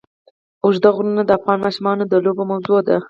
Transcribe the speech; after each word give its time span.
اوږده 0.63 0.89
غرونه 0.95 1.21
د 1.25 1.29
افغان 1.37 1.57
ماشومانو 1.65 2.03
د 2.07 2.13
لوبو 2.25 2.43
موضوع 2.51 2.79
ده. 2.87 2.95